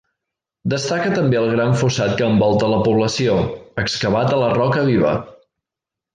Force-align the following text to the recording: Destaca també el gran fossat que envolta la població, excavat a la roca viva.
Destaca 0.71 1.11
també 1.17 1.37
el 1.41 1.45
gran 1.55 1.75
fossat 1.81 2.15
que 2.21 2.25
envolta 2.29 2.71
la 2.73 2.79
població, 2.89 3.37
excavat 3.85 4.35
a 4.39 4.41
la 4.47 4.49
roca 4.57 4.89
viva. 4.91 5.13